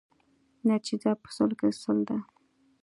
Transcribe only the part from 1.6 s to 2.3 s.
سل ده.